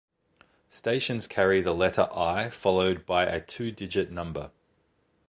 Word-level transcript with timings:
Stations 0.69 1.27
carry 1.27 1.61
the 1.61 1.75
letter 1.75 2.09
"I" 2.11 2.49
followed 2.49 3.05
by 3.05 3.23
a 3.25 3.39
two-digit 3.39 4.09
number. 4.11 4.49